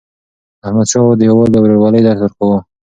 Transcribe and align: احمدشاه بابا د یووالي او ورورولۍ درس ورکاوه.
احمدشاه 0.65 1.03
بابا 1.03 1.15
د 1.17 1.21
یووالي 1.27 1.55
او 1.57 1.61
ورورولۍ 1.63 2.01
درس 2.03 2.21
ورکاوه. 2.23 2.57